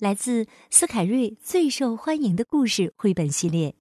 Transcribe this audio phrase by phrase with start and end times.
[0.00, 3.74] 来自斯凯瑞最受欢迎的故事绘本系列，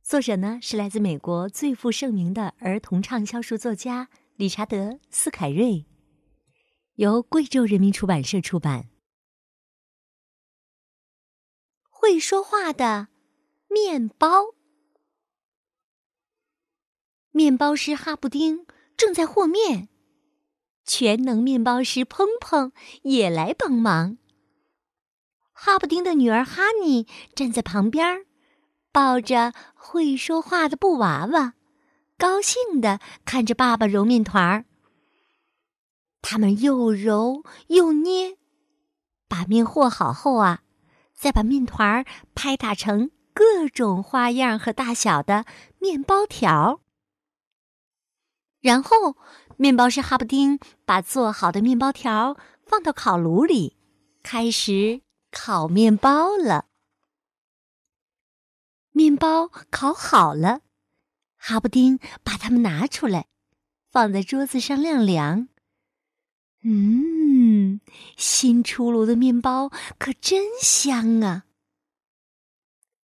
[0.00, 4.76] 作者呢是来自美国最负盛名的儿童畅销书作家理查德·
[5.10, 5.86] 斯凯瑞，
[6.94, 8.88] 由贵州人民出版社出版。
[11.88, 13.08] 会说话的
[13.66, 14.54] 面包，
[17.32, 18.64] 面包师哈布丁
[18.96, 19.88] 正在和面，
[20.84, 22.70] 全能面包师砰砰
[23.02, 24.18] 也来帮忙。
[25.62, 28.24] 哈布丁的女儿哈尼站在旁边，
[28.90, 31.52] 抱着会说话的布娃娃，
[32.16, 34.64] 高兴地看着爸爸揉面团儿。
[36.22, 38.38] 他们又揉又捏，
[39.28, 40.62] 把面和好后啊，
[41.12, 45.44] 再把面团儿拍打成各种花样和大小的
[45.78, 46.80] 面包条。
[48.62, 49.14] 然后，
[49.58, 53.76] 面包师哈布丁把做好的面包条放到烤炉里，
[54.22, 55.02] 开始。
[55.30, 56.66] 烤面包了，
[58.90, 60.62] 面包烤好了，
[61.36, 63.28] 哈布丁把它们拿出来，
[63.90, 65.48] 放在桌子上晾凉。
[66.62, 67.80] 嗯，
[68.16, 71.46] 新出炉的面包可真香啊！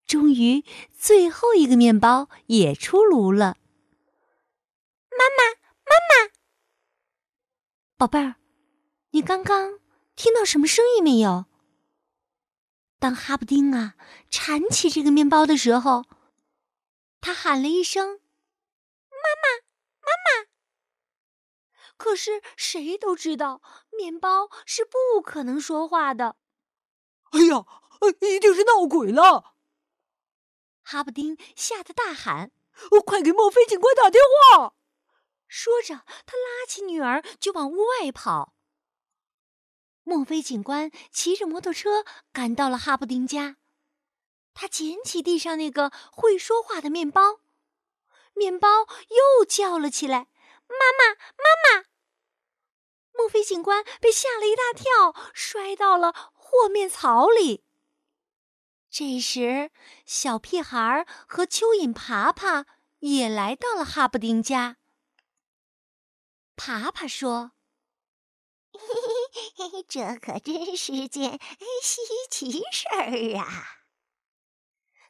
[0.06, 3.56] 终于，最后一个面包也出炉了。
[5.10, 6.32] 妈妈，妈妈，
[7.96, 8.36] 宝贝儿，
[9.10, 9.78] 你刚刚
[10.16, 11.46] 听到什么声音没有？
[13.00, 13.94] 当哈布丁啊
[14.28, 16.04] 铲起这个面包的时候，
[17.22, 18.20] 他喊了一声
[19.10, 19.64] ：“妈妈，
[20.02, 20.48] 妈妈！”
[21.96, 26.36] 可是谁都知道，面包是不可能说话的。
[27.30, 27.64] 哎呀，
[28.20, 29.54] 一定是闹鬼了！
[30.82, 32.52] 哈布丁吓得大喊
[33.06, 34.22] ：“快给墨菲警官打电
[34.52, 34.74] 话！”
[35.48, 38.54] 说着，他拉起女儿就往屋外跑。
[40.02, 43.56] 墨菲警官骑着摩托车赶到了哈布丁家，
[44.54, 47.40] 他捡起地上那个会说话的面包，
[48.34, 48.68] 面包
[49.38, 50.28] 又叫了起来
[50.66, 51.86] ：“妈妈，妈妈！”
[53.12, 57.64] 墨菲警官被吓了一大跳，摔到了和面槽里。
[58.90, 59.70] 这时，
[60.06, 62.66] 小屁孩和蚯蚓爬爬
[63.00, 64.78] 也来到了哈布丁家。
[66.56, 67.52] 爬爬说。
[69.88, 71.40] 这可真是件
[71.82, 72.00] 稀
[72.30, 73.80] 奇事儿啊！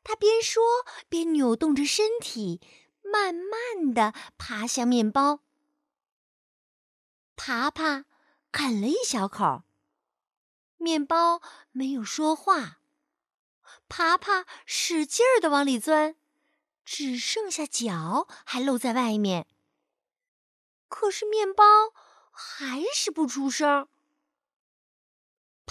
[0.02, 0.62] 他边说
[1.08, 2.60] 边扭动着身体，
[3.02, 5.40] 慢慢的爬向面包。
[7.36, 8.04] 爬爬
[8.50, 9.62] 啃了一小口，
[10.76, 11.40] 面包
[11.72, 12.78] 没有说话。
[13.88, 16.16] 爬爬使劲儿的往里钻，
[16.84, 19.46] 只剩下脚还露在外面。
[20.88, 21.64] 可是面包。
[22.42, 23.86] 还是不出声。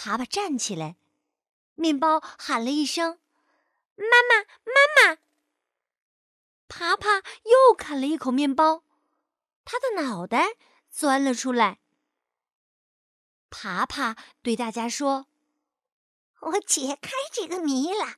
[0.01, 0.95] 爬爬站起来，
[1.75, 3.19] 面包喊了一声
[3.99, 5.19] ：“妈妈，妈妈！”
[6.69, 8.85] 爬爬又啃了一口面包，
[9.65, 10.55] 他的脑袋
[10.89, 11.81] 钻了出来。
[13.49, 15.27] 爬爬对大家说
[16.47, 18.15] ：“我解开这个谜了，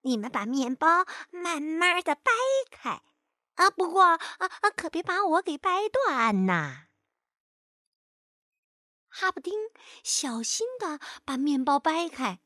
[0.00, 2.32] 你们把面包慢慢的掰
[2.72, 3.02] 开，
[3.54, 6.86] 啊，不过啊啊，可别把我给掰断呐。”
[9.20, 9.52] 哈布丁
[10.02, 12.40] 小心的把面包掰开，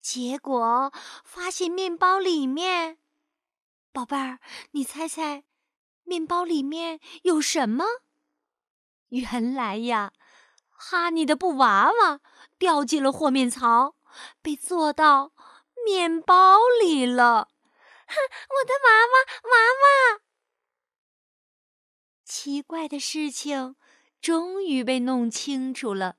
[0.00, 0.92] 结果
[1.24, 2.98] 发现面包里面，
[3.90, 4.38] 宝贝儿，
[4.70, 5.42] 你猜猜，
[6.04, 7.84] 面包里面有什么？
[9.08, 10.12] 原来呀，
[10.68, 12.20] 哈尼的布娃娃
[12.56, 13.96] 掉进了和面槽，
[14.42, 15.32] 被做到
[15.84, 17.48] 面包里了。
[18.06, 18.14] 哼，
[18.48, 19.16] 我的娃娃，
[19.50, 20.20] 娃娃！
[22.24, 23.74] 奇怪的事情。
[24.22, 26.16] 终于被弄清楚了，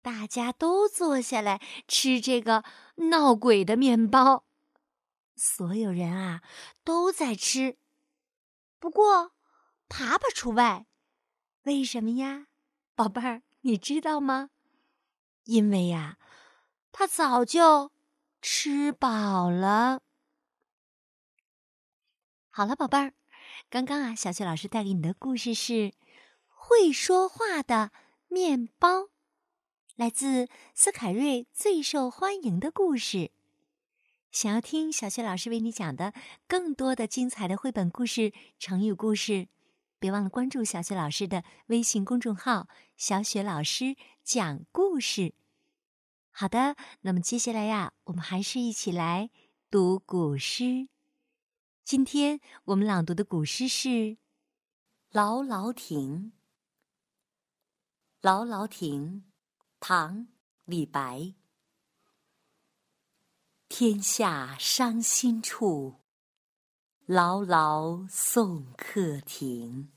[0.00, 2.62] 大家都坐下来吃这个
[3.10, 4.44] 闹鬼的面包。
[5.34, 6.42] 所有人啊
[6.84, 7.76] 都在吃，
[8.78, 9.32] 不过
[9.88, 10.86] 爬爬除外。
[11.64, 12.46] 为什么呀，
[12.94, 13.42] 宝贝儿？
[13.62, 14.50] 你知道吗？
[15.44, 16.18] 因为呀，
[16.92, 17.90] 他早就
[18.40, 20.02] 吃饱了。
[22.48, 23.12] 好了，宝贝儿，
[23.68, 25.92] 刚刚啊，小雪老师带给你的故事是。
[26.72, 27.92] 会说话的
[28.28, 29.10] 面包，
[29.94, 33.30] 来自斯凯瑞最受欢迎的故事。
[34.30, 36.14] 想要听小雪老师为你讲的
[36.48, 39.48] 更多的精彩的绘本故事、成语故事，
[39.98, 45.34] 别忘了关注小雪老师的微信公众号“小雪老师讲故事”。
[46.32, 49.28] 好的，那么接下来呀，我们还是一起来
[49.70, 50.88] 读古诗。
[51.84, 53.88] 今天我们朗读的古诗是
[55.10, 56.32] 《劳劳亭》。
[58.22, 59.24] 劳劳亭，
[59.80, 60.18] 唐·
[60.64, 61.34] 李白。
[63.68, 65.96] 天下伤心处，
[67.04, 69.90] 劳劳送客亭。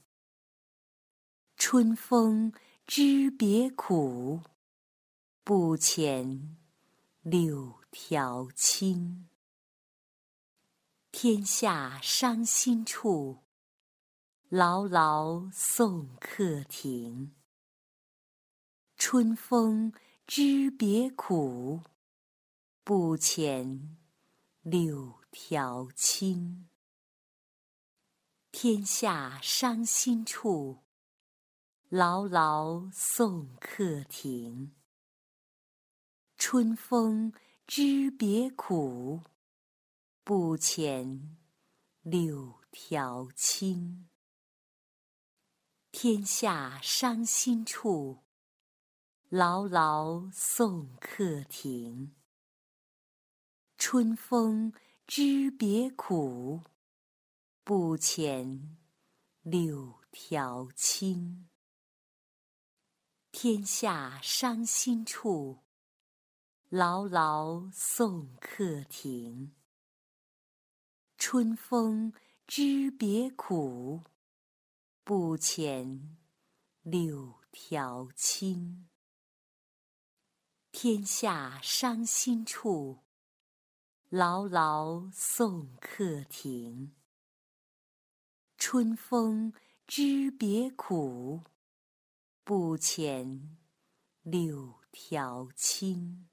[1.55, 2.51] 春风
[2.87, 4.41] 知别苦。
[5.43, 6.55] 不遣
[7.21, 9.29] 柳条青，
[11.11, 13.43] 天下伤心处，
[14.49, 17.35] 劳劳送客亭。
[19.07, 19.93] 春风
[20.25, 21.83] 知别苦，
[22.83, 23.95] 不遣
[24.63, 26.67] 柳条青。
[28.51, 30.79] 天下伤心处，
[31.87, 34.73] 劳劳送客亭。
[36.35, 37.31] 春风
[37.67, 39.21] 知别苦，
[40.23, 41.37] 不遣
[42.01, 44.09] 柳条青。
[45.91, 48.24] 天下伤心处，
[49.37, 52.15] 劳劳送客亭。
[53.77, 54.71] 春风
[55.05, 56.61] 知别苦，
[57.61, 58.61] 不遣
[59.41, 61.49] 柳条青。
[63.33, 65.65] 天下伤心处。
[66.69, 69.53] 劳劳送客亭。
[71.17, 72.13] 春风
[72.47, 74.01] 知别苦，
[75.03, 76.15] 不遣
[76.83, 78.87] 柳条青。
[80.77, 82.99] 天下伤心处，
[84.09, 86.93] 劳劳送客亭。
[88.57, 89.53] 春风
[89.87, 91.43] 知别苦，
[92.43, 93.55] 不遣
[94.21, 96.27] 柳条青。